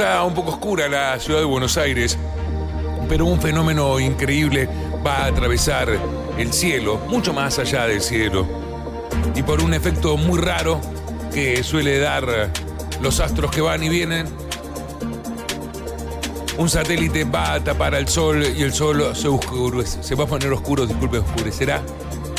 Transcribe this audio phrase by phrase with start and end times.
[0.00, 2.16] está un poco oscura la ciudad de Buenos Aires,
[3.06, 4.66] pero un fenómeno increíble
[5.06, 5.90] va a atravesar
[6.38, 8.48] el cielo, mucho más allá del cielo.
[9.34, 10.80] Y por un efecto muy raro
[11.34, 12.50] que suele dar
[13.02, 14.26] los astros que van y vienen,
[16.56, 20.26] un satélite va a tapar al sol y el sol se, oscurece, se va a
[20.26, 21.82] poner oscuro, disculpe, oscurecerá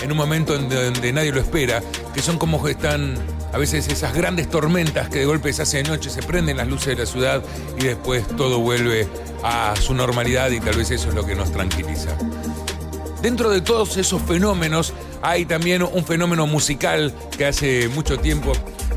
[0.01, 1.81] en un momento en donde nadie lo espera,
[2.13, 3.15] que son como están
[3.53, 6.67] a veces esas grandes tormentas que de golpe se hace de noche, se prenden las
[6.67, 7.43] luces de la ciudad
[7.77, 9.07] y después todo vuelve
[9.43, 12.15] a su normalidad y tal vez eso es lo que nos tranquiliza.
[13.21, 18.53] Dentro de todos esos fenómenos hay también un fenómeno musical que hace mucho tiempo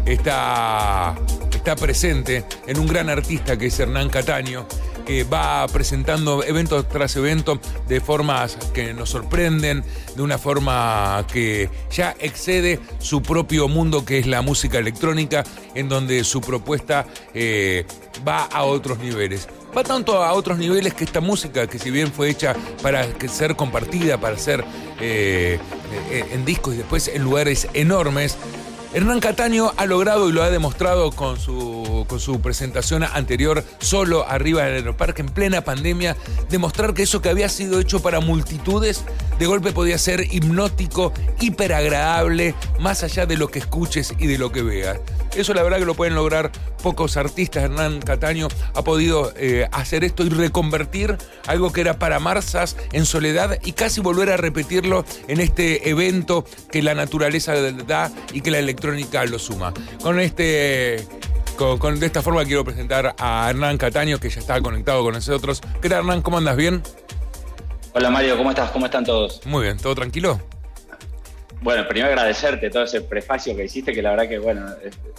[0.06, 1.14] está,
[1.52, 4.66] está presente en un gran artista que es Hernán Cataño
[5.04, 9.84] que va presentando evento tras evento de formas que nos sorprenden,
[10.16, 15.44] de una forma que ya excede su propio mundo que es la música electrónica,
[15.74, 17.86] en donde su propuesta eh,
[18.26, 19.48] va a otros niveles.
[19.76, 23.56] Va tanto a otros niveles que esta música, que si bien fue hecha para ser
[23.56, 24.64] compartida, para ser
[25.00, 25.58] eh,
[26.10, 28.38] eh, en discos y después en lugares enormes,
[28.94, 31.73] Hernán Cataño ha logrado y lo ha demostrado con su,
[32.06, 36.16] con su presentación anterior, solo arriba del aeroparque en plena pandemia,
[36.50, 39.04] demostrar que eso que había sido hecho para multitudes,
[39.38, 44.52] de golpe podía ser hipnótico, hiperagradable, más allá de lo que escuches y de lo
[44.52, 44.98] que veas.
[45.34, 47.64] Eso la verdad que lo pueden lograr pocos artistas.
[47.64, 53.04] Hernán Cataño ha podido eh, hacer esto y reconvertir algo que era para Marsas en
[53.04, 58.50] soledad y casi volver a repetirlo en este evento que la naturaleza da y que
[58.50, 59.74] la electrónica lo suma.
[60.02, 61.04] Con este
[61.56, 65.60] con, de esta forma quiero presentar a Hernán Cataño, que ya está conectado con nosotros.
[65.80, 66.22] ¿Qué tal, Hernán?
[66.22, 66.56] ¿Cómo andas?
[66.56, 66.82] ¿Bien?
[67.92, 68.36] Hola, Mario.
[68.36, 68.70] ¿Cómo estás?
[68.70, 69.40] ¿Cómo están todos?
[69.46, 69.78] Muy bien.
[69.78, 70.40] ¿Todo tranquilo?
[71.62, 74.66] Bueno, primero agradecerte todo ese prefacio que hiciste, que la verdad que, bueno,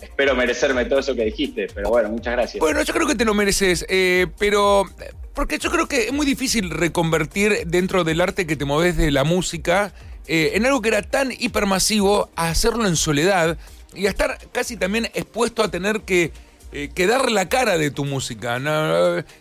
[0.01, 2.59] espero merecerme todo eso que dijiste, pero bueno, muchas gracias.
[2.59, 4.85] Bueno, yo creo que te lo mereces, eh, pero
[5.33, 9.09] porque yo creo que es muy difícil reconvertir dentro del arte que te moves de
[9.09, 9.91] la música
[10.27, 13.57] eh, en algo que era tan hipermasivo a hacerlo en soledad
[13.95, 16.31] y a estar casi también expuesto a tener que
[16.77, 18.59] eh, dar la cara de tu música.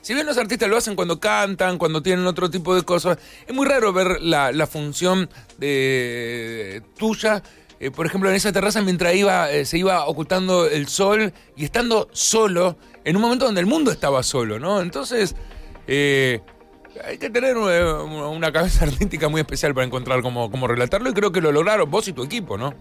[0.03, 3.53] Si bien los artistas lo hacen cuando cantan, cuando tienen otro tipo de cosas, es
[3.53, 5.28] muy raro ver la, función
[5.59, 7.43] de, tuya.
[7.81, 11.64] Eh, por ejemplo, en esa terraza mientras iba, eh, se iba ocultando el sol y
[11.64, 14.81] estando solo en un momento donde el mundo estaba solo, ¿no?
[14.81, 15.34] Entonces,
[15.88, 21.32] hay que tener una, cabeza artística muy especial para encontrar cómo, cómo relatarlo y creo
[21.32, 22.75] que lo lograron vos y tu equipo, ¿no?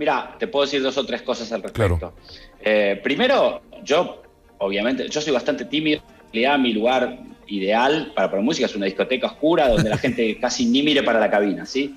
[0.00, 2.14] Mira, te puedo decir dos o tres cosas al respecto.
[2.62, 4.22] Eh, primero, yo,
[4.56, 6.00] obviamente, yo soy bastante tímido.
[6.32, 7.18] Mi lugar
[7.48, 11.20] ideal para poner música es una discoteca oscura donde la gente casi ni mire para
[11.20, 11.96] la cabina, ¿sí?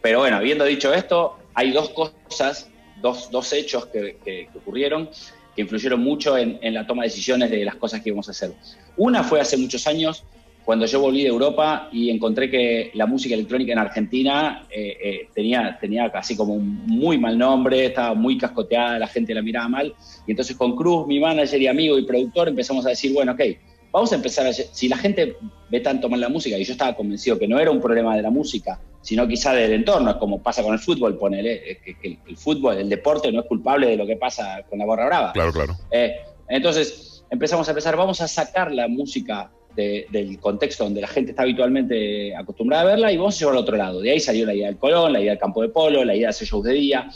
[0.00, 2.70] Pero bueno, habiendo dicho esto, hay dos cosas,
[3.02, 5.10] dos, dos hechos que, ocurrieron
[5.54, 8.30] que influyeron mucho en, en, la toma de decisiones de las cosas que íbamos a
[8.30, 8.52] hacer.
[8.96, 10.24] Una fue hace muchos años
[10.66, 15.28] cuando yo volví de Europa y encontré que la música electrónica en Argentina eh, eh,
[15.32, 19.68] tenía, tenía casi como un muy mal nombre, estaba muy cascoteada, la gente la miraba
[19.68, 19.94] mal.
[20.26, 23.42] Y entonces con Cruz, mi manager y amigo y productor, empezamos a decir, bueno, ok,
[23.92, 24.52] vamos a empezar a...
[24.52, 25.36] Si la gente
[25.70, 28.22] ve tanto mal la música, y yo estaba convencido que no era un problema de
[28.22, 32.78] la música, sino quizá del entorno, como pasa con el fútbol, ponele, que, el, fútbol,
[32.78, 35.32] el deporte no es culpable de lo que pasa con la gorra brava.
[35.32, 35.76] Claro, claro.
[35.92, 36.16] Eh,
[36.48, 41.42] entonces empezamos a empezar, vamos a sacar la música del contexto donde la gente está
[41.42, 44.00] habitualmente acostumbrada a verla y vamos a llevarlo al otro lado.
[44.00, 46.28] De ahí salió la idea del Colón, la idea del campo de polo, la idea
[46.28, 47.10] de hacer shows de día.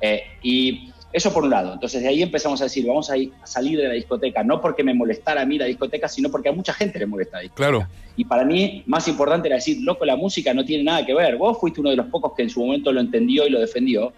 [0.00, 1.72] Eh, y eso por un lado.
[1.72, 3.14] Entonces de ahí empezamos a decir, vamos a,
[3.44, 6.52] salir de la discoteca, no porque me molestara a mí la discoteca, sino porque a
[6.52, 7.68] mucha gente le molesta la discoteca.
[7.68, 7.88] Claro.
[8.16, 11.36] Y para mí, más importante era decir, loco, la música no tiene nada que ver.
[11.36, 14.12] Vos fuiste uno de los pocos que en su momento lo entendió y lo defendió,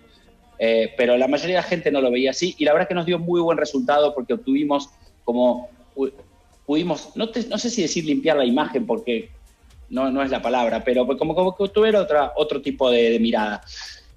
[0.58, 2.54] eh, pero la mayoría de la gente no lo veía así.
[2.58, 4.88] Y la verdad es que nos dio muy buen resultado porque obtuvimos
[5.24, 5.68] como
[6.66, 9.30] pudimos, no, no sé si decir limpiar la imagen porque
[9.88, 13.62] no, no es la palabra, pero como, como que tuviera otra, otro tipo de, mirada.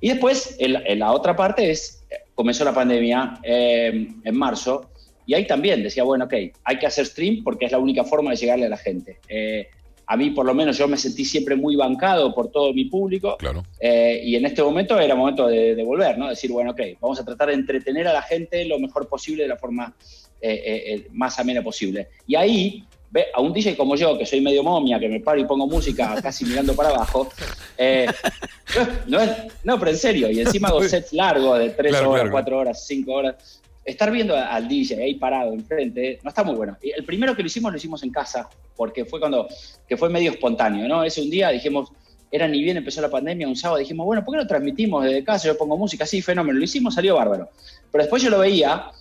[0.01, 4.89] Y después, en la, otra parte es, comenzó la pandemia eh, en marzo,
[5.25, 8.31] y ahí también decía, bueno, ok, hay que hacer stream porque es la única forma
[8.31, 9.19] de llegarle a la gente.
[9.27, 9.67] Eh,
[10.07, 13.37] a mí, por lo menos, yo me sentí siempre muy bancado por todo mi público.
[13.37, 13.63] Claro.
[13.79, 16.29] Eh, y en este momento era momento de, de, volver, ¿no?
[16.29, 19.49] Decir, bueno, ok, vamos a tratar de entretener a la gente lo mejor posible de
[19.49, 19.93] la forma
[20.41, 22.07] eh, eh, eh, más amena posible.
[22.25, 25.39] Y ahí, ve, a un DJ como yo, que soy medio momia, que me paro
[25.39, 27.29] y pongo música casi mirando para abajo,
[29.07, 29.19] no,
[29.63, 33.11] no, pero en serio, y encima hago sets largos de 3 horas, 4 horas, 5
[33.11, 33.61] horas.
[33.83, 36.77] Estar viendo al DJ ahí parado enfrente no está muy bueno.
[36.81, 39.47] El primero que lo hicimos lo hicimos en casa, porque fue cuando,
[39.87, 41.03] que fue medio espontáneo, ¿no?
[41.03, 41.91] Ese un día dijimos,
[42.31, 45.23] era ni bien empezó la pandemia, un sábado dijimos, bueno, ¿por qué no transmitimos desde
[45.23, 45.47] casa?
[45.47, 47.49] Yo pongo música, sí, fenómeno, lo hicimos, salió bárbaro.
[47.91, 48.91] Pero después yo lo veía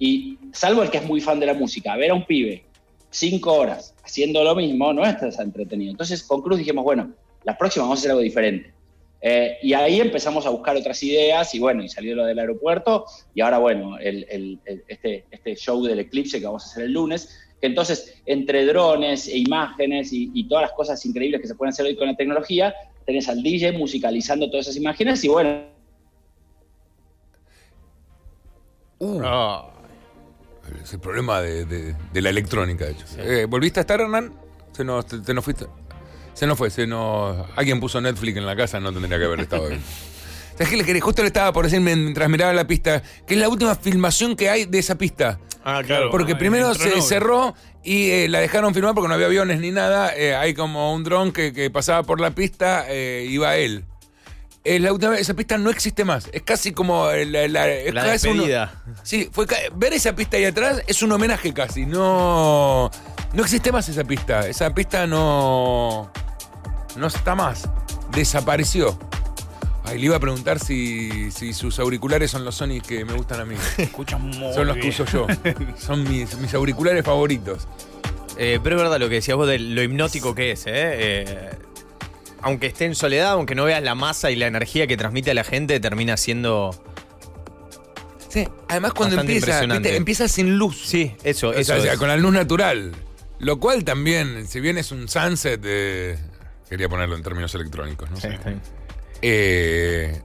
[0.00, 2.64] Y salvo el que es muy fan de la música, ver a un pibe
[3.10, 5.90] cinco horas haciendo lo mismo no es tan entretenido.
[5.90, 7.12] Entonces con Cruz dijimos, bueno,
[7.44, 8.72] la próxima vamos a hacer algo diferente.
[9.22, 13.04] Eh, y ahí empezamos a buscar otras ideas y bueno, y salió lo del aeropuerto
[13.34, 14.58] y ahora bueno, el,
[14.88, 17.28] este, este show del eclipse que vamos a hacer el lunes,
[17.60, 21.84] que entonces entre drones e imágenes y, todas las cosas increíbles que se pueden hacer
[21.84, 22.74] hoy con la tecnología,
[23.04, 25.64] tenés al DJ musicalizando todas esas imágenes y bueno.
[29.00, 29.20] Uh.
[29.22, 29.79] Ah.
[30.82, 33.04] Es el problema de, la electrónica, de hecho.
[33.18, 34.34] Eh, ¿Volviste a estar, Hernán?
[34.72, 35.66] Se nos, te, nos fuiste.
[36.34, 37.48] Se nos fue, se nos.
[37.56, 39.80] Alguien puso Netflix en la casa, no tendría que haber estado ahí.
[40.60, 43.48] ¿Sabes qué le Justo le estaba por decir mientras miraba la pista, que es la
[43.48, 45.40] última filmación que hay de esa pista.
[45.64, 46.10] Ah, claro.
[46.10, 50.14] Porque primero se cerró y eh, la dejaron filmar porque no había aviones ni nada.
[50.14, 53.84] Eh, hay como un dron que, pasaba por la pista, eh, iba él.
[54.64, 56.28] La última esa pista no existe más.
[56.32, 58.18] Es casi como la, la,
[59.02, 61.86] sí, fue, ver esa pista ahí atrás es un homenaje casi.
[61.86, 62.90] No,
[63.32, 64.46] no existe más esa pista.
[64.46, 66.10] Esa pista no,
[66.96, 67.68] no está más.
[68.12, 68.98] Desapareció.
[69.84, 73.44] Ay, le iba a preguntar si, sus auriculares son los Sony que me gustan a
[73.44, 73.56] mí.
[73.78, 75.26] Escuchan muy Son los que uso yo.
[75.78, 77.66] Son mis, auriculares favoritos.
[78.36, 80.72] Eh, pero es verdad lo que decías vos de lo hipnótico que es, ¿eh?
[80.72, 81.50] ¿eh?
[82.42, 85.34] Aunque esté en soledad, aunque no veas la masa y la energía que transmite a
[85.34, 86.70] la gente, termina siendo.
[88.28, 90.80] Sí, además cuando empieza, empieza sin luz.
[90.84, 91.74] Sí, eso, eso.
[91.74, 92.92] O sea, con la luz natural.
[93.38, 96.18] Lo cual también, si bien es un sunset de.
[96.68, 98.16] Quería ponerlo en términos electrónicos, ¿no?
[98.16, 98.28] Sí,
[99.22, 100.22] eh,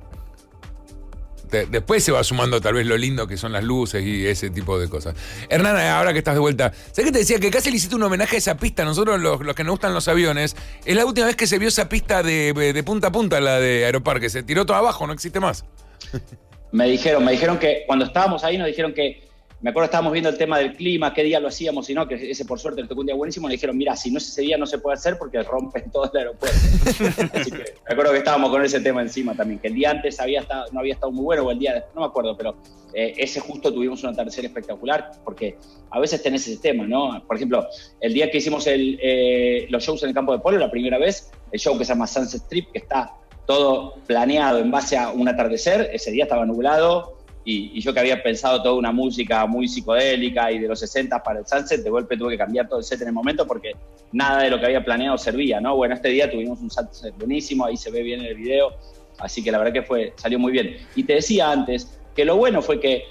[1.50, 4.80] después se va sumando tal vez lo lindo que son las luces y ese tipo
[4.80, 5.16] de cosas.
[5.50, 8.04] Hernán, ahora que estás de vuelta, ¿sabes que te decía que casi le hiciste un
[8.04, 8.84] homenaje a esa pista?
[8.86, 10.56] Nosotros, los, que nos gustan los aviones,
[10.86, 13.86] es la última vez que se vio esa pista de, punta a punta, la de
[13.86, 14.30] Aeroparque.
[14.30, 15.66] Se tiró todo abajo, no existe más.
[16.72, 19.26] Me dijeron, me dijeron que cuando estábamos ahí nos dijeron que
[19.66, 22.30] me acuerdo estábamos viendo el tema del clima, qué día lo hacíamos y no, que
[22.30, 24.60] ese por suerte le tocó un día buenísimo, le dijeron, mira, si no ese día
[24.60, 26.56] no se puede hacer porque rompen todo el aeropuerto.
[27.34, 30.20] Así que me acuerdo que estábamos con ese tema encima también, que el día antes
[30.20, 32.58] había estado, no había estado muy bueno o el día después, no me acuerdo, pero
[32.94, 35.58] eh, ese justo tuvimos un atardecer espectacular porque
[35.90, 37.24] a veces tenés ese tema, ¿no?
[37.26, 37.68] Por ejemplo,
[38.02, 41.00] el día que hicimos el, eh, los shows en el campo de polo, la primera
[41.00, 43.16] vez, el show que se llama Sunset Strip, que está
[43.48, 47.15] todo planeado en base a un atardecer, ese día estaba nublado,
[47.46, 51.40] y, yo que había pensado toda una música muy psicodélica y de los 60 para
[51.40, 53.74] el sunset, de golpe tuve que cambiar todo el set en el momento porque
[54.12, 55.76] nada de lo que había planeado servía, ¿no?
[55.76, 58.74] Bueno, este día tuvimos un sunset buenísimo, ahí se ve bien en el video,
[59.20, 60.76] así que la verdad que fue, salió muy bien.
[60.96, 63.04] Y te decía antes que lo bueno fue que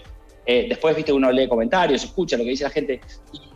[0.47, 3.01] eh, después, viste, uno lee comentarios, escucha lo que dice la gente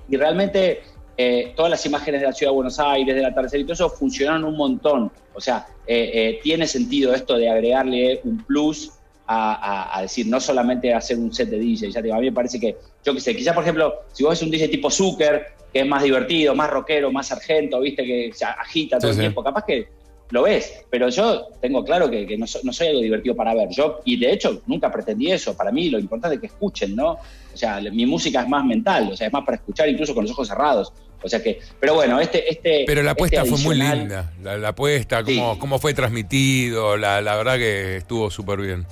[0.08, 0.80] y, realmente
[1.16, 3.90] eh, todas las imágenes de la ciudad de Buenos Aires, del atardecer y todo eso
[3.90, 5.10] funcionaron un montón.
[5.34, 8.92] O sea, eh, tiene sentido esto de agregarle un plus
[9.30, 12.32] a, decir, no solamente hacer un set de DJ, ya te digo, a mí me
[12.32, 15.46] parece que, yo qué sé, quizás por ejemplo, si vos ves un DJ tipo Zucker,
[15.72, 19.44] que es más divertido, más rockero, más sargento, viste, que se agita todo el tiempo,
[19.44, 19.88] capaz que
[20.30, 24.18] lo ves, pero yo tengo claro que, no, soy algo divertido para ver, yo, y
[24.18, 27.12] de hecho nunca pretendí eso, para mí lo importante es que escuchen, ¿no?
[27.12, 30.24] O sea, mi música es más mental, o sea, es más para escuchar incluso con
[30.24, 30.92] los ojos cerrados.
[31.20, 32.48] O sea que, pero bueno, este.
[32.48, 34.32] este pero la apuesta este fue muy linda.
[34.40, 38.86] La, apuesta, cómo, cómo fue transmitido, la, la verdad que estuvo súper bien.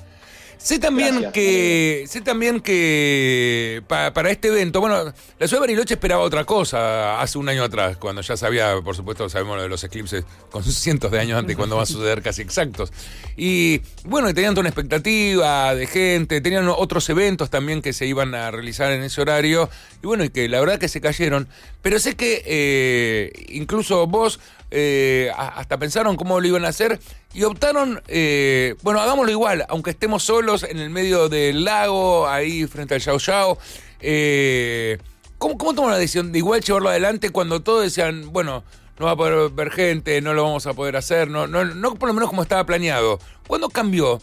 [0.59, 6.23] Sé también que sé también que para este evento, bueno, la ciudad de Bariloche esperaba
[6.23, 9.85] otra cosa hace un año atrás, cuando ya sabía, por supuesto, sabemos lo de los
[9.85, 12.93] eclipses con cientos de años antes, cuando va a suceder casi exactos.
[13.37, 18.35] Y bueno, tenían toda una expectativa de gente, tenían otros eventos también que se iban
[18.35, 19.69] a realizar en ese horario,
[20.03, 21.49] y bueno, y que la verdad que se cayeron.
[21.83, 26.99] Pero sé que eh, incluso vos eh, hasta pensaron cómo lo iban a hacer
[27.37, 32.67] y optaron, eh, bueno, hagámoslo igual, aunque estemos solos en el medio del lago, ahí
[32.67, 33.59] frente al Yao Yao.
[34.01, 34.97] Eh,
[35.37, 38.65] ¿cómo, ¿Cómo toman la decisión de igual llevarlo adelante cuando todos decían, bueno,
[38.99, 42.09] no va a poder ver gente, no lo vamos a poder hacer, no, no, por
[42.09, 43.19] lo menos como estaba planeado?
[43.47, 44.19] ¿Cuándo cambió?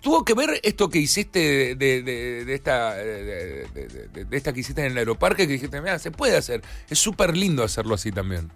[0.00, 4.98] ¿Tuvo que ver esto que hiciste de, de, esta, de, esta que hiciste en el
[4.98, 5.46] aeroparque?
[5.46, 6.62] Que dijiste, mira, se puede hacer.
[6.90, 8.50] Es súper lindo hacerlo así también.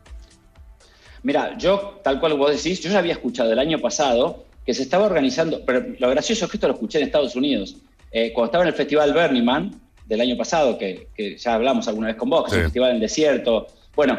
[1.23, 4.83] Mira, yo, tal cual vos decís, yo ya había escuchado el año pasado que se
[4.83, 7.77] estaba organizando, pero lo gracioso es que esto lo escuché en Estados Unidos.
[8.11, 12.09] Eh, cuando estaba en el Festival Burning Man del año pasado, que, ya hablamos alguna
[12.09, 14.19] vez con vos, que es el Festival en el Desierto, bueno,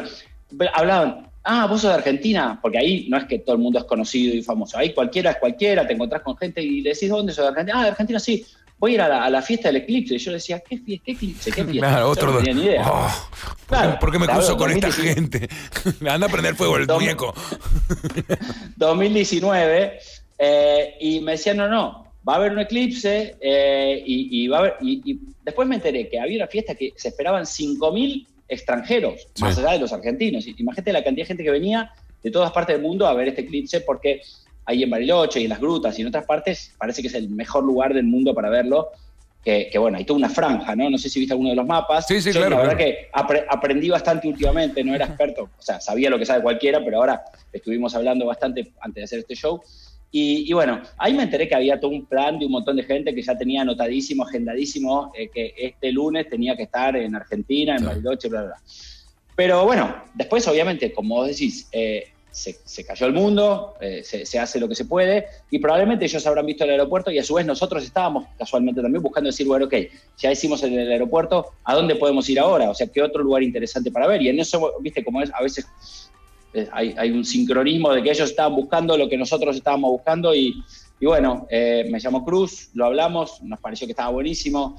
[0.72, 3.84] hablaban, ah, vos sos de Argentina, porque ahí no es que todo el mundo es
[3.84, 7.32] conocido y famoso, ahí cualquiera es cualquiera, te encontrás con gente y le decís, ¿dónde
[7.32, 7.78] sos de Argentina?
[7.78, 8.44] Ah, de Argentina sí,
[8.84, 10.16] voy a ir a la, fiesta del eclipse.
[10.16, 11.50] Y yo decía, ¿qué, fiesta, qué eclipse?
[11.50, 11.88] ¿Qué fiesta?
[11.88, 12.32] Claro, otro.
[12.32, 12.82] No tenía ni idea.
[12.86, 13.28] Oh,
[13.66, 15.48] claro, ¿Por qué me cruzo con esta gente?
[16.00, 17.32] me anda a prender fuego el muñeco.
[18.76, 19.98] 2019.
[20.38, 24.60] Eh, y me decían, no, no, va a haber un eclipse eh, y, va a
[24.60, 29.56] haber, y, después me enteré que había una fiesta que se esperaban 5.000 extranjeros, más
[29.56, 30.46] allá de los argentinos.
[30.46, 31.90] Imagínate la cantidad de gente que venía
[32.22, 34.20] de todas partes del mundo a ver este eclipse porque
[34.66, 37.28] ahí en Bariloche y en las grutas y en otras partes parece que es el
[37.30, 38.90] mejor lugar del mundo para verlo.
[39.44, 40.88] Que, bueno, hay toda una franja, ¿no?
[40.88, 42.06] No sé si viste alguno de los mapas.
[42.06, 42.56] Sí, sí, claro.
[42.56, 46.42] La verdad que aprendí bastante últimamente, no era experto, o sea, sabía lo que sabe
[46.42, 49.60] cualquiera, pero ahora estuvimos hablando bastante antes de hacer este show.
[50.16, 53.12] Y, bueno, ahí me enteré que había todo un plan de un montón de gente
[53.12, 57.84] que ya tenía anotadísimo, agendadísimo, eh, que este lunes tenía que estar en Argentina, en
[57.84, 58.62] Bariloche, bla, bla, bla.
[59.34, 64.58] Pero bueno, después obviamente, como vos decís, eh, se, cayó el mundo, eh, se, hace
[64.58, 67.46] lo que se puede, y probablemente ellos habrán visto el aeropuerto y a su vez
[67.46, 69.74] nosotros estábamos casualmente también buscando decir, bueno, ok,
[70.18, 72.70] ya hicimos el, el aeropuerto, ¿a dónde podemos ir ahora?
[72.70, 74.20] O sea, ¿qué otro lugar interesante para ver?
[74.20, 75.66] Y en eso, viste, como es, a veces
[76.54, 80.62] eh, hay, un sincronismo de que ellos estaban buscando lo que nosotros estábamos buscando y,
[81.00, 84.76] bueno, eh, me llamó Cruz, lo hablamos, nos pareció que estaba buenísimo.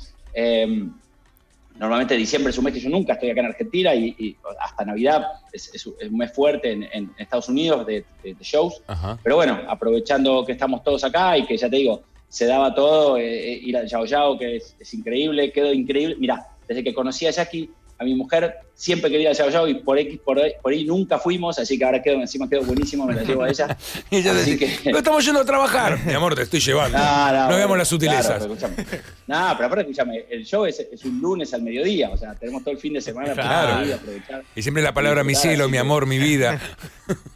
[1.77, 5.27] Normalmente diciembre es un mes que yo nunca estoy acá en Argentina y, hasta Navidad
[5.51, 8.05] es, un mes fuerte en, Estados Unidos de,
[8.41, 8.81] shows.
[9.23, 13.17] Pero bueno, aprovechando que estamos todos acá y que ya te digo, se daba todo,
[13.17, 16.15] eh, eh, ir al Yao Yao, que es, es increíble, quedó increíble.
[16.19, 19.97] Mira, desde que conocí a Jackie, a mi mujer siempre quería a Yao y por
[19.97, 23.43] X, por, ahí nunca fuimos, así que ahora quedo, encima quedó buenísimo, me la llevo
[23.43, 23.77] a ella.
[24.11, 24.91] y ella así que...
[24.91, 25.97] no estamos yendo a trabajar.
[26.05, 26.97] mi amor, te estoy llevando.
[26.97, 28.45] No, veamos las sutilezas.
[28.47, 32.63] no, pero aparte, escúchame, el show es, es, un lunes al mediodía, o sea, tenemos
[32.63, 34.43] todo el fin de semana para aprovechar.
[34.55, 36.59] Y siempre la palabra mi cielo, mi amor, mi vida.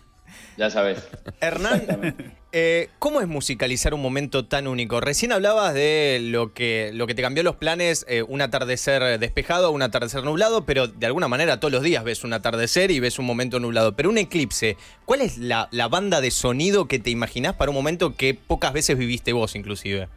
[0.60, 1.08] Ya sabes.
[1.40, 5.00] Hernán, eh, ¿cómo es musicalizar un momento tan único?
[5.00, 9.72] Recién hablabas de lo que, lo que te cambió los planes, eh, un atardecer despejado,
[9.72, 13.20] un atardecer nublado, pero de alguna manera todos los días ves un atardecer y ves
[13.20, 13.96] un momento nublado.
[13.96, 14.76] Pero un eclipse,
[15.06, 18.98] ¿cuál es la, banda de sonido que te imaginás para un momento que pocas veces
[18.98, 20.10] viviste vos inclusive?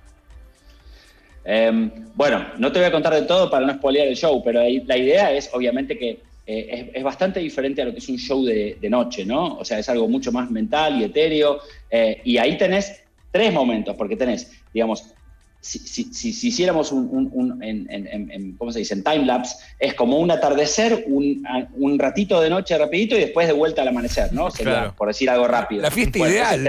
[1.44, 4.60] Em, bueno, no te voy a contar de todo para no spoilear el show, pero
[4.60, 8.44] la idea es obviamente que eh, es, bastante diferente a lo que es un show
[8.44, 9.58] de, noche, ¿no?
[9.58, 11.60] O sea, es algo mucho más mental y etéreo.
[11.90, 15.14] Eh, y ahí tenés tres momentos, porque tenés, digamos,
[15.60, 18.94] si, si, hiciéramos un, en, ¿cómo se dice?
[18.94, 23.82] En timelapse, es como un atardecer, un, ratito de noche rapidito y después de vuelta
[23.82, 24.50] al amanecer, ¿no?
[24.50, 25.82] Sería, por decir algo rápido.
[25.82, 26.68] La fiesta ideal.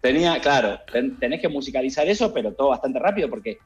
[0.00, 0.80] tenía, claro,
[1.20, 3.58] tenés que musicalizar eso, pero todo bastante rápido porque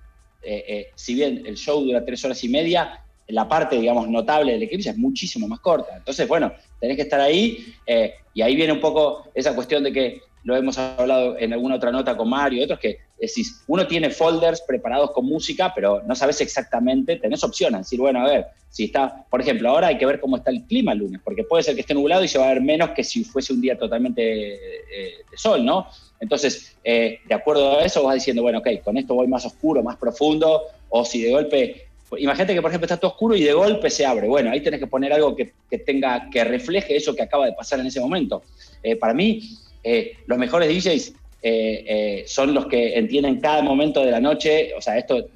[0.43, 4.63] eh, si bien el show dura tres horas y media, la parte, digamos, notable del
[4.65, 5.97] eclipse es muchísimo más corta.
[5.97, 9.93] Entonces, bueno, tenés que estar ahí eh, y ahí viene un poco esa cuestión de
[9.93, 13.87] que lo hemos hablado en alguna otra nota con Mario y otros, que decís, uno
[13.87, 18.47] tiene folders preparados con música, pero no sabes exactamente, tenés opciones, decir, bueno, a ver,
[18.69, 21.45] si está, por ejemplo, ahora hay que ver cómo está el clima el lunes, porque
[21.45, 23.63] puede ser que esté nublado y se va a ver menos que si fuese un
[23.63, 25.87] día totalmente eh, de sol, ¿no?
[26.21, 29.83] Entonces, eh, de acuerdo a eso vas diciendo, bueno, ok, con esto voy más oscuro,
[29.83, 31.84] más profundo, o si de golpe
[32.19, 34.29] Imagínate que, por ejemplo, está todo oscuro y de golpe se abre.
[34.29, 37.81] Bueno, ahí tenés que poner algo que, tenga, que refleje eso que acaba de pasar
[37.81, 38.43] en ese momento.
[38.83, 44.11] Eh, para mí, eh, los mejores DJs eh, son los que entienden cada momento de
[44.11, 44.73] la noche.
[44.77, 45.27] O sea, esto,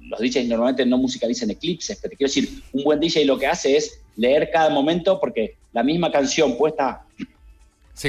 [0.00, 3.46] los DJs normalmente no musicalizan eclipses, pero te quiero decir, un buen DJ lo que
[3.46, 7.04] hace es leer cada momento porque la misma canción puesta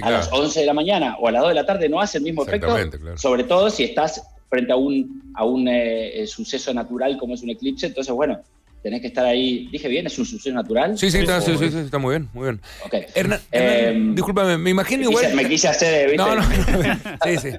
[0.01, 2.17] a las 11 de la mañana o a las 2 de la tarde no hace
[2.17, 2.75] el mismo efecto,
[3.15, 7.42] sobre todo si estás frente a un, a un eh, eh, suceso natural como es
[7.42, 7.88] un eclipse.
[7.88, 8.39] Entonces, bueno,
[8.82, 9.68] tenés que estar ahí.
[9.72, 10.08] ¿Dije bien?
[10.08, 10.98] ¿Es un suceso natural?
[10.98, 12.62] Sí, sí, está, sí, sí, está muy bien, muy bien.
[12.86, 13.06] Okay.
[13.13, 15.34] Hernán, em, discúlpame, me imagino igual.
[15.34, 16.18] me quise hacer, ¿viste?
[16.18, 16.98] No, no, no.
[17.24, 17.50] sí, sí.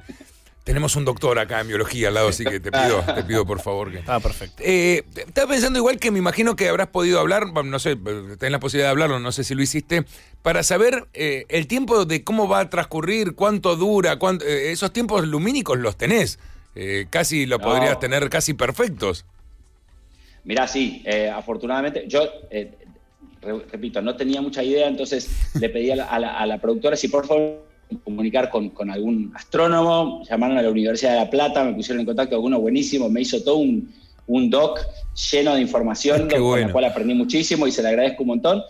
[0.68, 3.59] Tenemos un doctor acá en biología al lado, así que te pido, te pido por
[3.59, 4.02] favor que.
[4.07, 4.62] Ah, perfecto.
[4.62, 8.61] Eh, estaba pensando igual que me imagino que habrás podido hablar, no sé, tenés la
[8.61, 10.04] posibilidad de hablarlo, no sé si lo hiciste,
[10.42, 15.26] para saber eh, el tiempo de cómo va a transcurrir, cuánto dura, cuánto, esos tiempos
[15.26, 16.38] lumínicos los tenés.
[16.80, 19.25] Eh, casi lo podrías tener casi perfectos.
[20.44, 22.73] Mirá, sí, eh, afortunadamente, yo, eh,
[23.73, 25.28] repito, no tenía mucha idea, entonces
[25.61, 25.97] le pedí a
[26.47, 27.66] la, productora si por favor
[28.04, 32.37] comunicar con, algún astrónomo, llamaron a la Universidad de La Plata, me pusieron en contacto
[32.37, 33.92] con uno buenísimo, me hizo todo un,
[34.49, 34.78] doc
[35.32, 38.62] lleno de información, con la cual aprendí muchísimo y se le agradezco un montón.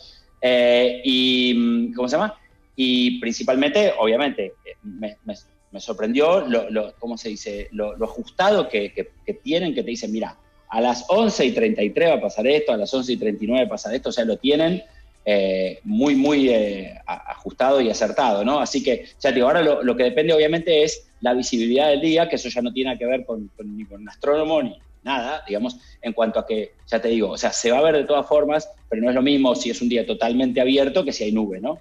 [0.42, 2.34] y, ¿cómo se llama?
[2.74, 5.34] Y principalmente, obviamente, me, me
[5.76, 7.68] sorprendió lo, ¿cómo se dice?
[7.72, 9.10] Lo, ajustado que,
[9.42, 10.36] tienen, que te dicen, mira,
[10.68, 13.66] a las 11 y 33 va a pasar esto, a las 11 y 39 va
[13.66, 14.82] a pasar esto, o sea, lo tienen
[15.24, 18.60] eh, muy, muy eh, ajustado y acertado, ¿no?
[18.60, 22.28] Así que, ya te digo, ahora lo, que depende obviamente es la visibilidad del día,
[22.28, 25.76] que eso ya no tiene que ver con, ni con un astrónomo ni nada, digamos,
[26.02, 28.26] en cuanto a que, ya te digo, o sea, se va a ver de todas
[28.26, 31.32] formas, pero no es lo mismo si es un día totalmente abierto que si hay
[31.32, 31.78] nube, ¿no?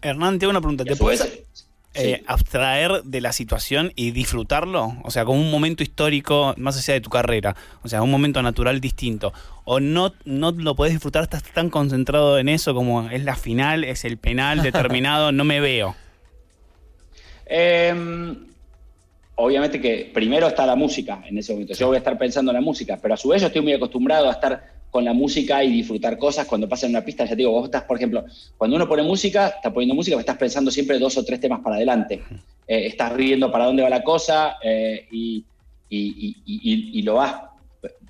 [0.00, 0.84] Hernán, te hago una pregunta.
[0.84, 1.42] ¿Te puedes,
[1.94, 4.94] eh, abstraer de la situación y disfrutarlo?
[5.04, 8.42] O sea, como un momento histórico más allá de tu carrera, o sea, un momento
[8.42, 9.32] natural distinto.
[9.64, 13.84] ¿O no, no lo podés disfrutar, estás tan concentrado en eso como es la final,
[13.84, 15.96] es el penal determinado, no me veo?
[17.46, 18.46] Em,
[19.34, 21.74] obviamente que primero está la música en ese momento.
[21.74, 23.72] Yo voy a estar pensando en la música, pero a su vez yo estoy muy
[23.72, 27.24] acostumbrado a estar con la música y disfrutar cosas cuando pasa en una pista.
[27.24, 28.24] Ya te digo, vos estás, por ejemplo,
[28.56, 31.76] cuando uno pone música, está poniendo música, estás pensando siempre dos o tres temas para
[31.76, 32.22] adelante.
[32.66, 35.44] Eh, estás viendo para dónde va la cosa eh, y,
[37.02, 37.34] lo vas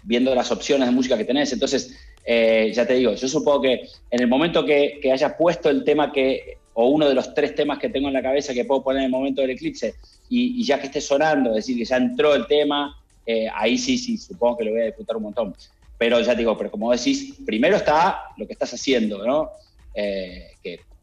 [0.02, 1.52] viendo las opciones de música que tenés.
[1.52, 5.70] Entonces, eh, ya te digo, yo supongo que en el momento que, que hayas puesto
[5.70, 8.64] el tema que, o uno de los tres temas que tengo en la cabeza que
[8.64, 9.94] puedo poner en el momento del eclipse,
[10.28, 12.96] y, ya que esté sonando, es decir, que ya entró el tema,
[13.54, 15.54] ahí sí, sí, supongo que lo voy a disfrutar un montón.
[15.98, 19.50] Pero ya digo, pero como decís, primero está lo que estás haciendo, ¿no?
[19.94, 20.52] Eh,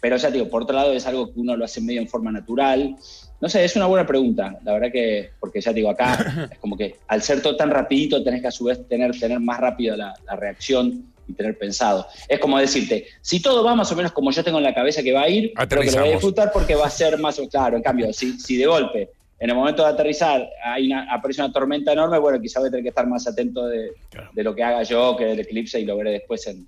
[0.06, 2.32] pero ya digo, por otro lado es algo que uno lo hace medio en forma
[2.32, 2.96] natural.
[3.42, 6.78] No sé, es una buena pregunta, la verdad que, porque ya digo, acá es como
[6.78, 9.98] que al ser todo tan rapidito tenés que a su vez tener, tener más rápido
[9.98, 12.06] la, reacción y tener pensado.
[12.30, 15.02] Es como decirte, si todo va más o menos como yo tengo en la cabeza
[15.02, 17.42] que va a ir, creo que lo voy a disfrutar porque va a ser más
[17.50, 17.76] claro.
[17.76, 19.10] En cambio, si, si de golpe
[19.40, 22.72] en el momento de aterrizar hay una, aparece una tormenta enorme, bueno, quizá voy a
[22.72, 23.92] tener que estar más atento de,
[24.36, 26.66] lo que haga yo que del eclipse y lo veré después en,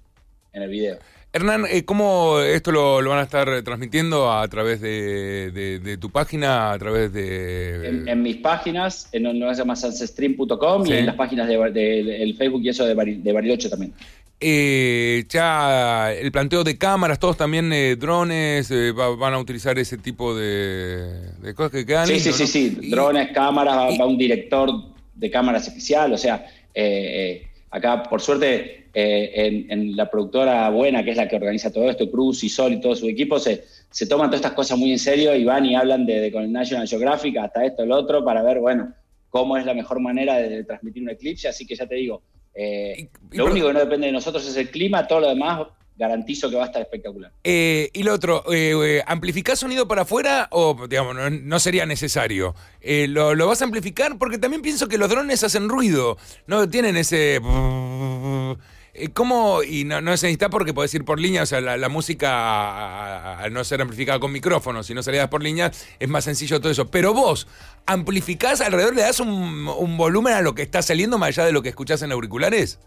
[0.54, 0.98] el video.
[1.34, 6.80] Hernán, eh, ¿cómo esto lo, van a estar transmitiendo a través de, tu página, a
[6.80, 8.04] través de...?
[8.08, 12.64] En, mis páginas, en donde se llama sunsetstream.com y en las páginas del de, Facebook
[12.64, 13.94] y eso de, de Bariloche también.
[14.40, 19.98] Eh, ya el planteo de cámaras, todos también eh, drones, eh, van a utilizar ese
[19.98, 22.06] tipo de, cosas que quedan.
[22.06, 24.72] Sí, sí, sí, sí, drones, cámaras, va, un director
[25.16, 26.46] de cámaras especial, o sea,
[27.72, 32.44] acá por suerte en, la productora buena, que es la que organiza todo esto, Cruz
[32.44, 35.36] y Sol y todo su equipo, se, se toman todas estas cosas muy en serio
[35.36, 38.60] y van y hablan de, con el National Geographic hasta esto, el otro, para ver,
[38.60, 38.94] bueno,
[39.32, 42.22] cómo es la mejor manera de transmitir un eclipse, así que ya te digo,
[42.58, 46.50] eh, lo único que no depende de nosotros es el clima, todo lo demás garantizo
[46.50, 47.32] que va a estar espectacular.
[47.44, 52.56] Eh, y lo otro, eh, ¿amplificás sonido para afuera o, digamos, no, sería necesario?
[52.84, 54.18] Lo, lo, vas a amplificar?
[54.18, 57.40] Porque también pienso que los drones hacen ruido, no tienen ese...
[59.00, 59.62] Eh, ¿Cómo?
[59.62, 63.54] Y no, no se necesita porque podés ir por línea, o sea, la, música al
[63.54, 66.88] no ser amplificada con micrófonos, si no salías por línea, es más sencillo todo eso.
[66.88, 67.48] Pero vos,
[67.86, 71.62] ¿amplificás alrededor, le das un, volumen a lo que está saliendo más allá de lo
[71.62, 72.80] que escuchás en auriculares?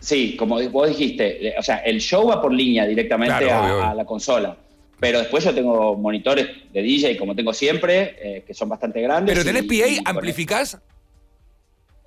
[0.00, 4.56] Sí, como vos dijiste, o sea, el show va por línea directamente a, la consola.
[4.98, 9.32] Pero después yo tengo monitores de DJ, como tengo siempre, eh, que son bastante grandes.
[9.32, 10.10] ¿Pero tenés PA?
[10.10, 10.78] ¿Amplificás?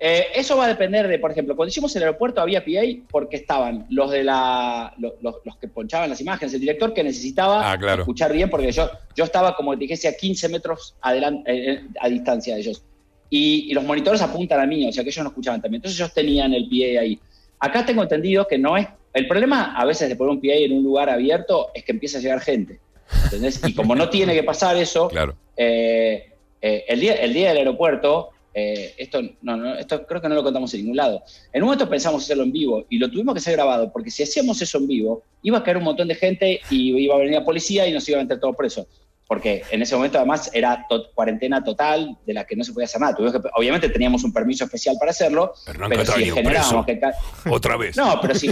[0.04, 3.36] Eh, eso va a depender de, por ejemplo, cuando hicimos el aeropuerto había PA porque
[3.36, 8.32] estaban los de la los, que ponchaban las imágenes, el director que necesitaba ah, escuchar
[8.32, 12.08] bien, porque yo, yo estaba, como te dije, a 15 metros adelante, eh, eh, a
[12.08, 12.82] distancia de ellos.
[13.30, 15.78] Y, los monitores apuntan a mí, o sea que ellos no escuchaban también.
[15.78, 17.20] Entonces ellos tenían el PA ahí.
[17.60, 18.88] Acá tengo entendido que no es...
[19.14, 22.18] El problema a veces de poner un PA en un lugar abierto es que empieza
[22.18, 22.80] a llegar gente.
[23.22, 23.60] ¿entendés?
[23.64, 25.08] Y como no tiene que pasar eso,
[25.56, 26.20] el,
[27.00, 30.80] día, el día del aeropuerto eh, esto, no, esto creo que no lo contamos en
[30.82, 31.22] ningún lado.
[31.52, 34.22] En un momento pensamos hacerlo en vivo y lo tuvimos que hacer grabado porque si
[34.22, 37.34] hacíamos eso en vivo iba a caer un montón de gente y iba a venir
[37.34, 38.86] la policía y nos iba a meter todos presos.
[39.26, 43.00] Porque en ese momento además era cuarentena total de la que no se podía hacer
[43.00, 43.16] nada.
[43.54, 45.54] obviamente teníamos un permiso especial para hacerlo,
[45.88, 47.00] pero si generábamos que
[47.48, 47.96] Otra vez.
[47.96, 48.50] No, pero sí.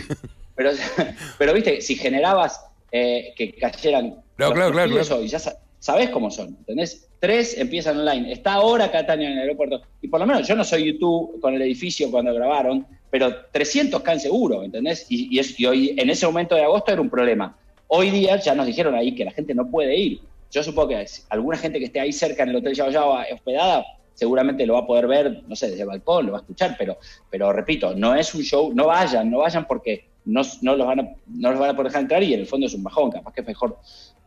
[0.54, 0.70] pero,
[1.38, 5.38] pero viste, si generabas eh, que cayeran claro, claro, claro, y ya
[5.80, 7.08] sabes cómo son, ¿entendés?
[7.18, 8.32] Tres empiezan online.
[8.32, 9.82] Está ahora Catania en el aeropuerto.
[10.00, 14.00] Y por lo menos yo no soy YouTube con el edificio cuando grabaron, pero 300
[14.02, 15.06] caen seguro, ¿entendés?
[15.08, 17.56] Y, hoy, en ese momento de agosto era un problema.
[17.88, 20.20] Hoy día ya nos dijeron ahí que la gente no puede ir.
[20.52, 23.84] Yo supongo que alguna gente que esté ahí cerca en el Hotel Yao Yao hospedada
[24.14, 26.76] seguramente lo va a poder ver, no sé, desde el balcón, lo va a escuchar,
[26.78, 26.98] pero,
[27.30, 31.00] pero repito, no es un show, no vayan, no vayan porque no, no, los van
[31.00, 33.10] a, no los van a poder dejar entrar y en el fondo es un bajón,
[33.10, 33.78] capaz que es mejor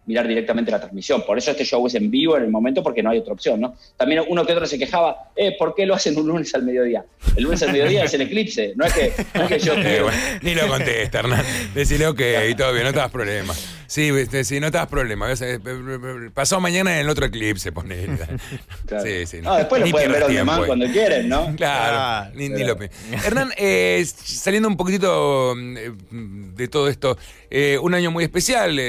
[0.06, 1.24] mirar directamente la transmisión.
[1.26, 3.62] Por eso este show es en vivo en el momento, porque no hay otra opción,
[3.62, 3.76] ¿no?
[3.98, 7.06] También uno que otro se quejaba, eh, ¿por qué lo hacen un lunes al mediodía?
[7.36, 9.74] El lunes al mediodía es el eclipse, no es que, no es que yo...
[9.78, 10.02] Eh,
[10.42, 11.46] ni lo contesta, Hernán.
[11.74, 13.54] Decirle ok, y todo bien, no te das problema.
[13.88, 14.10] Sí,
[14.44, 15.32] sí, no te das problema.
[15.32, 15.60] Eh,
[16.34, 17.94] pasó mañana en el otro eclipse, pone.
[18.88, 19.06] Claro.
[19.06, 19.42] Sí, sí.
[19.42, 21.56] No, después lo pueden ver on cuando quieren, ¿no?
[21.58, 22.78] Claro, ni, ni, lo
[23.26, 27.18] Hernán, eh, saliendo un poquitito mm, de todo esto,
[27.82, 28.80] un año muy especial,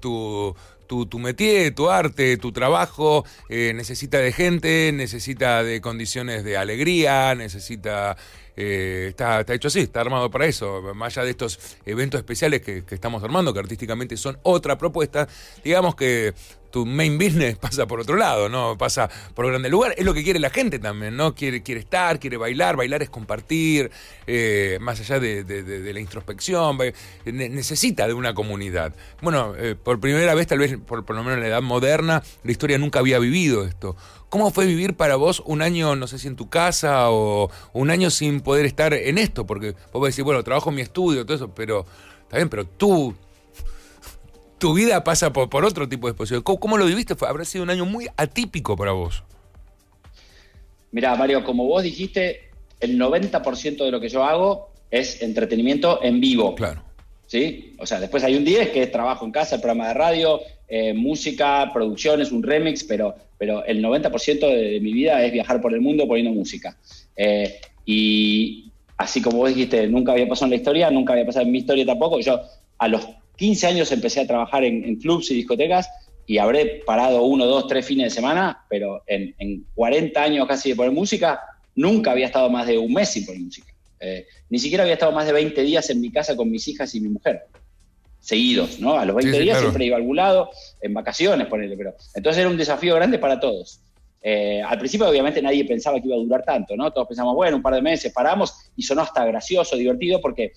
[0.00, 0.54] tu
[0.90, 6.56] tu, tu, métier, tu arte, tu trabajo, eh, necesita de gente, necesita de condiciones de
[6.56, 8.16] alegría, necesita...
[8.62, 10.82] Eh, está, está, hecho así, está armado para eso.
[10.94, 15.26] Más allá de estos eventos especiales que, estamos armando, que artísticamente son otra propuesta,
[15.64, 16.34] digamos que
[16.70, 18.76] tu main business pasa por otro lado, ¿no?
[18.78, 19.98] Pasa por grandes lugares.
[19.98, 21.34] Es lo que quiere la gente también, ¿no?
[21.34, 22.76] Quiere, quiere estar, quiere bailar.
[22.76, 23.90] Bailar es compartir,
[24.26, 26.78] eh, más allá de, la introspección.
[27.24, 28.94] necesita de una comunidad.
[29.20, 32.22] Bueno, eh, por primera vez, tal vez por, por lo menos en la edad moderna,
[32.44, 33.96] la historia nunca había vivido esto.
[34.30, 37.90] ¿Cómo fue vivir para vos un año, no sé si en tu casa o un
[37.90, 39.44] año sin poder estar en esto?
[39.44, 41.84] Porque vos decir, bueno, trabajo en mi estudio, todo eso, pero
[42.22, 43.16] está bien, pero tú
[44.60, 46.42] tu vida pasa por, por otro tipo de exposición.
[46.42, 47.16] ¿Cómo, lo viviste?
[47.26, 49.24] habrá sido un año muy atípico para vos.
[50.92, 56.20] Mira, Mario, como vos dijiste, el 90% de lo que yo hago es entretenimiento en
[56.20, 56.54] vivo.
[56.54, 56.82] Claro.
[57.26, 57.74] ¿Sí?
[57.78, 60.40] O sea, después hay un 10 que es trabajo en casa, el programa de radio,
[60.68, 65.72] eh, música, producciones, un remix, pero, pero el 90% de, mi vida es viajar por
[65.72, 66.76] el mundo poniendo música.
[67.16, 71.46] Eh, y así como vos dijiste, nunca había pasado en la historia, nunca había pasado
[71.46, 72.20] en mi historia tampoco.
[72.20, 72.40] Yo
[72.78, 73.06] a los
[73.40, 75.88] 15 años empecé a trabajar en, clubs y discotecas
[76.26, 80.76] y habré parado uno, dos, tres fines de semana, pero en, 40 años casi de
[80.76, 81.40] poner música,
[81.74, 83.72] nunca había estado más de un mes sin poner música.
[83.98, 86.94] Eh, ni siquiera había estado más de 20 días en mi casa con mis hijas
[86.94, 87.44] y mi mujer.
[88.18, 88.98] Seguidos, ¿no?
[88.98, 90.50] A los 20 días siempre iba a algún lado,
[90.82, 91.94] en vacaciones, ponerle, pero.
[92.14, 93.80] Entonces era un desafío grande para todos.
[94.20, 96.92] Eh, al principio, obviamente, nadie pensaba que iba a durar tanto, ¿no?
[96.92, 100.52] Todos pensamos, bueno, un par de meses, paramos, y sonó hasta gracioso, divertido, porque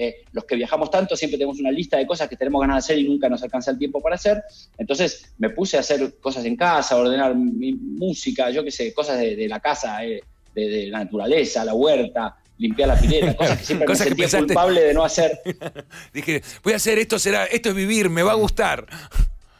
[0.00, 2.78] eh, los que viajamos tanto siempre tenemos una lista de cosas que tenemos ganas de
[2.78, 4.40] hacer y nunca nos alcanza el tiempo para hacer.
[4.78, 9.18] Entonces me puse a hacer cosas en casa, ordenar mi música, yo qué sé, cosas
[9.18, 10.22] de, la casa, eh,
[10.54, 14.94] de, la naturaleza, la huerta, limpiar la pileta, cosas que siempre me sentía culpable de
[14.94, 15.40] no hacer.
[16.14, 18.86] Dije, voy a hacer esto, será, esto es vivir, me va a gustar.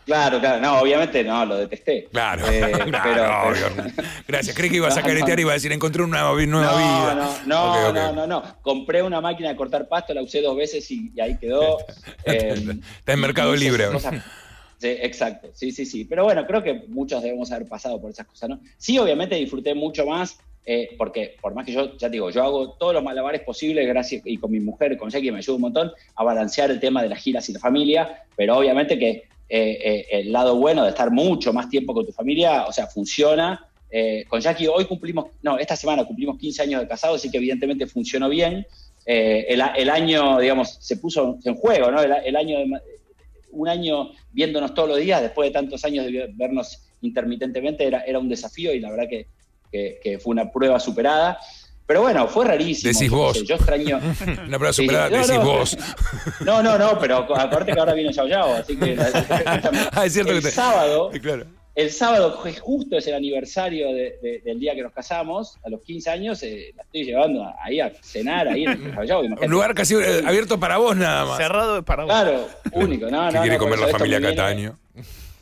[0.08, 2.08] Claro, claro, no, obviamente no, lo detesté.
[2.10, 2.72] Claro, eh,
[3.04, 3.52] pero,
[4.26, 7.14] Gracias, creí que ibas a caretear y iba a decir, encontré una nueva vida.
[7.44, 10.90] No, no, no, no, no, compré una máquina de cortar pasto, la usé dos veces
[10.90, 11.76] y, ahí quedó.
[12.24, 13.84] Em, Está en Mercado Libre.
[14.78, 16.06] sí, exacto, sí, sí, sí.
[16.06, 18.60] Pero bueno, creo que muchos debemos haber pasado por esas cosas, ¿no?
[18.78, 22.70] Sí, obviamente disfruté mucho más, eh, porque por más que yo, ya digo, yo hago
[22.78, 25.92] todos los malabares posibles, gracias, y con mi mujer, con Jackie, me ayuda un montón
[26.16, 30.06] a balancear el tema de las giras y la familia, pero obviamente que eh, eh,
[30.10, 33.64] el lado bueno de estar mucho más tiempo con tu familia, o sea, funciona.
[33.90, 37.38] Eh, con Jackie hoy cumplimos, no, esta semana cumplimos 15 años de casado, así que
[37.38, 38.66] evidentemente funcionó bien.
[39.06, 42.02] El, año, digamos, se puso en juego, ¿no?
[42.02, 42.58] El, año,
[43.52, 48.28] un año viéndonos todos los días, después de tantos años de vernos intermitentemente, era, un
[48.28, 51.38] desafío y la verdad que fue una prueba superada.
[51.88, 52.92] Pero bueno, fue rarísimo.
[52.92, 53.42] Decís vos.
[53.44, 53.98] yo extraño.
[54.46, 55.78] Una prueba superada, decís vos.
[56.40, 58.94] No, no, no, pero aparte que ahora viene Yao Yao, así que.
[59.92, 60.50] ah, es cierto el que te...
[60.52, 61.10] sábado.
[61.22, 61.46] Claro.
[61.74, 66.42] El sábado, justo es el aniversario del día que nos casamos, a los 15 años,
[66.42, 69.20] eh, la estoy llevando ahí a cenar, ahí en el Yao.
[69.20, 71.38] Un lugar casi eh, abierto para vos nada más.
[71.38, 72.12] Cerrado para vos.
[72.12, 73.08] Claro, único.
[73.10, 74.78] No, ¿Qué no, quiere comer la familia Cataño?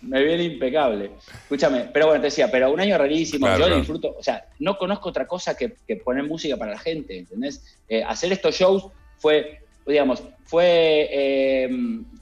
[0.02, 1.10] Me viene impecable.
[1.42, 5.08] Escúchame, pero bueno, te decía, pero un año rarísimo, yo disfruto, o sea, no conozco
[5.08, 7.78] otra cosa que, poner música para la gente, ¿entendés?
[7.88, 8.86] Eh, hacer estos shows
[9.18, 11.68] fue, digamos, fue, eh,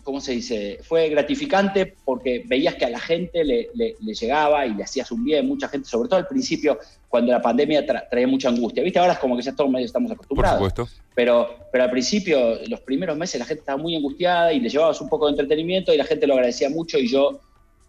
[0.02, 0.78] ¿cómo se dice?
[0.82, 3.68] Fue gratificante porque veías que a la gente le,
[4.00, 7.84] llegaba y le hacías un bien, mucha gente, sobre todo al principio, cuando la pandemia
[7.86, 8.82] traía mucha angustia.
[8.82, 8.98] ¿Viste?
[8.98, 10.58] Ahora es como que ya todos medio estamos acostumbrados.
[10.58, 11.02] Por supuesto.
[11.14, 15.00] Pero, pero al principio, los primeros meses, la gente estaba muy angustiada y le llevabas
[15.00, 17.40] un poco de entretenimiento y la gente lo agradecía mucho y yo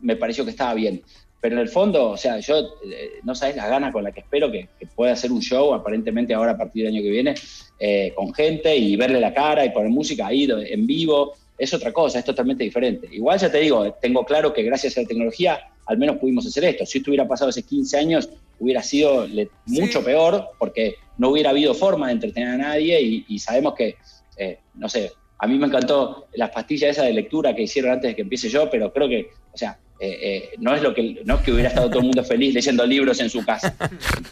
[0.05, 1.01] me pareció que estaba bien.
[1.41, 4.21] Pero en el fondo, o sea, yo eh, no sabes la gana con la que
[4.21, 7.35] espero que, pueda hacer un show, aparentemente ahora a partir del año que viene,
[7.79, 11.33] eh, con gente y verle la cara y poner música ahí en vivo.
[11.57, 13.07] Es otra cosa, es totalmente diferente.
[13.11, 16.65] Igual ya te digo, tengo claro que gracias a la tecnología al menos pudimos hacer
[16.65, 16.85] esto.
[16.85, 19.27] Si esto hubiera pasado hace 15 años, hubiera sido
[19.65, 23.95] mucho peor porque no hubiera habido forma de entretener a nadie y, sabemos que,
[24.37, 28.11] eh, no sé, a mí me encantó las pastillas esa de lectura que hicieron antes
[28.11, 31.21] de que empiece yo, pero creo que, o sea, eh, eh, no es lo que
[31.23, 33.75] no es que hubiera estado todo el mundo feliz leyendo libros en su casa.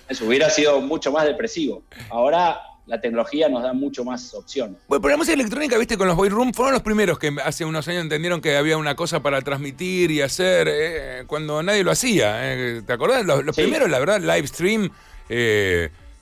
[0.09, 1.83] Eso hubiera sido mucho más depresivo.
[2.09, 4.75] Ahora la tecnología nos da mucho más opciones.
[4.89, 7.63] Bueno, pero la música electrónica, viste, con los boy room fueron los primeros que hace
[7.63, 11.91] unos años entendieron que había una cosa para transmitir y hacer eh, cuando nadie lo
[11.91, 12.41] hacía.
[12.85, 13.25] ¿Te acordás?
[13.25, 14.89] Los, primeros, la verdad, live stream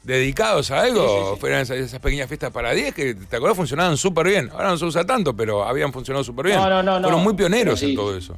[0.03, 3.57] dedicados a algo, fueron esas, pequeñas fiestas para 10 que, ¿te acordás?
[3.57, 4.49] Funcionaban súper bien.
[4.51, 6.57] Ahora no se usa tanto, pero habían funcionado súper bien.
[6.57, 8.37] No, no, no, fueron muy pioneros en todo eso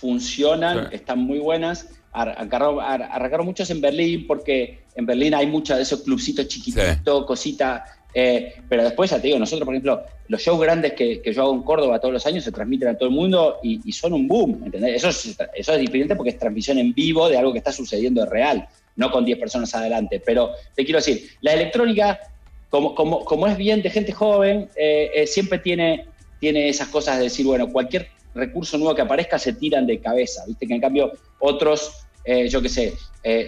[0.00, 1.88] funcionan, están muy buenas.
[2.12, 7.82] Arrancaron, muchos en Berlín porque en Berlín hay muchos de esos clubcitos chiquititos, cositas.
[8.12, 11.54] Eh, pero después, ya te digo, nosotros, por ejemplo, los shows grandes que, yo hago
[11.54, 14.62] en Córdoba todos los años se transmiten a todo el mundo y, son un boom,
[14.64, 14.96] ¿entendés?
[14.96, 18.26] Eso es, eso es diferente porque es transmisión en vivo de algo que está sucediendo
[18.26, 18.66] real,
[19.00, 20.22] no con 10 personas adelante.
[20.24, 22.20] Pero te quiero decir, la electrónica,
[22.68, 26.06] como, como, como es bien de gente joven, eh, eh, siempre tiene,
[26.38, 30.44] tiene esas cosas de decir, bueno, cualquier recurso nuevo que aparezca se tiran de cabeza,
[30.46, 30.68] ¿viste?
[30.68, 32.94] Que en cambio otros, eh, yo qué sé,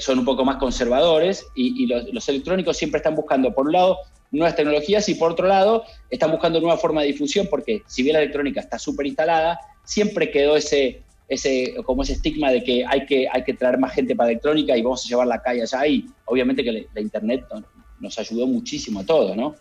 [0.01, 3.99] son un poco más conservadores y, los, electrónicos siempre están buscando, por un lado,
[4.31, 8.15] nuevas tecnologías y por otro lado, están buscando nueva forma de difusión porque si bien
[8.15, 13.07] la electrónica está súper instalada, siempre quedó ese, ese, como ese estigma de que hay,
[13.07, 15.87] que hay que traer más gente para electrónica y vamos a llevar la calle allá
[15.87, 17.45] y obviamente que la Internet
[18.01, 19.55] nos ayudó muchísimo a todos, ¿no?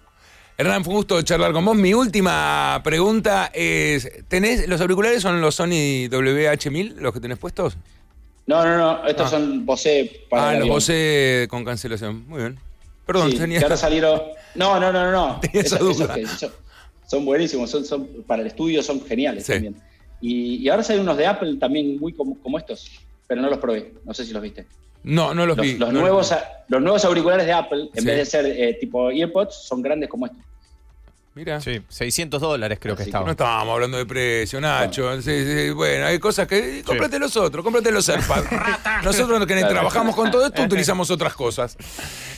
[0.58, 1.76] Hernán, fue un gusto charlar con vos.
[1.76, 7.78] Mi última pregunta es, ¿tenés, ¿los auriculares son los Sony WH-1000 los que tenés puestos?
[8.46, 9.30] No, no, no, estos ah.
[9.32, 12.28] son Bose para Ah, los Bose con cancelación.
[12.28, 12.60] Muy bien.
[13.06, 13.60] Perdón, sí, tenía...
[13.60, 14.22] Que ahora salieron...
[14.56, 15.42] No, no, no, no.
[17.08, 19.76] son, buenísimos, son, son, para el estudio son geniales también.
[20.22, 22.92] Y, ahora salen unos de Apple también muy como, como, estos,
[23.28, 24.68] pero no los probé, no sé si los viste.
[25.04, 25.78] No, no los, vi.
[25.78, 26.34] Los, nuevos,
[26.68, 30.28] los nuevos auriculares de Apple, en vez de ser eh, tipo EarPods, son grandes como
[30.28, 30.42] estos.
[31.34, 31.62] Mira.
[31.62, 33.24] Sí, 600 dólares creo que estaba.
[33.24, 35.12] No estábamos hablando de precio, Nacho.
[35.76, 36.84] Bueno, hay cosas que.
[36.86, 38.48] Cómprate los otros, cómprate los AirPods.
[39.04, 41.78] Nosotros que trabajamos con todo esto utilizamos otras cosas.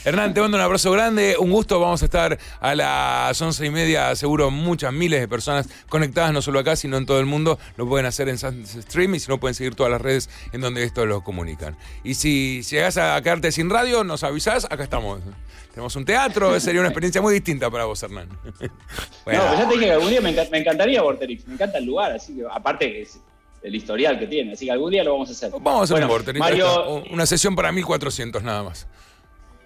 [0.04, 1.80] Hernán, te mando un abrazo grande, un gusto.
[1.80, 6.40] Vamos a estar a las once y media, seguro muchas miles de personas conectadas, no
[6.40, 7.58] solo acá, sino en todo el mundo.
[7.76, 10.84] Lo pueden hacer en Stream y si no, pueden seguir todas las redes en donde
[10.84, 11.76] esto lo comunican.
[12.04, 15.20] Y si llegas a quedarte sin radio, nos avisás, acá estamos.
[15.74, 18.28] Tenemos un teatro, sería una experiencia muy distinta para vos, Hernán.
[19.24, 19.42] bueno.
[19.44, 22.36] No, ya te dije que algún día me, encantaría Vorterix, me encanta el lugar, así
[22.36, 23.20] que aparte que es
[23.60, 25.50] el historial que tiene, así que algún día lo vamos a hacer.
[25.50, 28.86] Vamos a hacer un Vorterix, Mario, una sesión para 1400 nada más.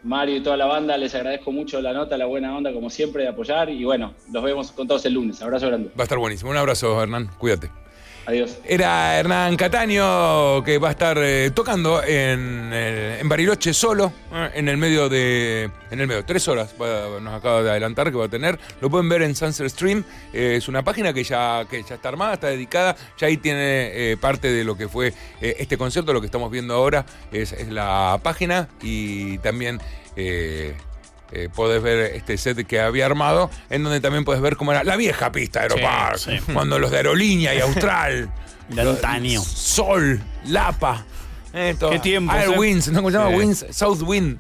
[0.03, 3.25] Mario y toda la banda, les agradezco mucho la nota, la buena onda, como siempre,
[3.25, 3.69] de apoyar.
[3.69, 5.43] Y bueno, los vemos con todos el lunes.
[5.43, 5.91] Abrazo grande.
[5.91, 6.53] Va a estar buenísimo.
[6.53, 7.29] Un abrazo, Hernán.
[7.37, 7.69] Cuídate.
[8.29, 8.59] Adiós.
[8.63, 14.69] Era Hernán Cataño que va a estar eh, tocando en, en, Bariloche solo, eh, en
[14.69, 15.71] el medio de.
[15.91, 18.59] En el medio, tres horas nos acaba de adelantar que va a tener.
[18.83, 20.05] Lo pueden ver en Sunset Stream.
[20.35, 22.97] Eh, es una página que ya, que ya está armada, está dedicada.
[23.17, 27.07] Ya ahí tiene parte de lo que fue este concierto, lo que estamos viendo ahora
[27.33, 29.81] es, la página y también
[31.55, 34.97] podés ver este set que había armado, en donde también puedes ver cómo era la
[34.97, 36.21] vieja pista de Aeropark,
[36.53, 38.31] cuando los de Aerolínea y Austral,
[38.69, 41.05] de Sol, Lapa,
[41.53, 42.33] eh, ¿Qué tiempo?
[42.33, 42.99] Air Winds, ¿no?
[42.99, 43.37] ¿Cómo se llama?
[43.37, 44.39] Winds, South Wind.